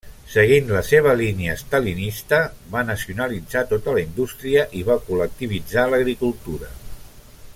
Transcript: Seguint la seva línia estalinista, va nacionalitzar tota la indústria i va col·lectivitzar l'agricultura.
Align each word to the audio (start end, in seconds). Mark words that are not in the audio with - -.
Seguint 0.33 0.69
la 0.75 0.79
seva 0.85 1.11
línia 1.19 1.57
estalinista, 1.57 2.39
va 2.77 2.83
nacionalitzar 2.89 3.63
tota 3.75 3.95
la 3.99 4.03
indústria 4.07 4.67
i 4.81 4.83
va 4.91 4.99
col·lectivitzar 5.11 5.89
l'agricultura. 5.93 6.75